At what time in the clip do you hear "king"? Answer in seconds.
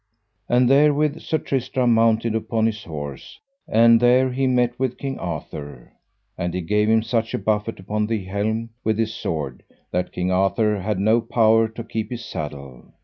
4.97-5.19, 10.11-10.31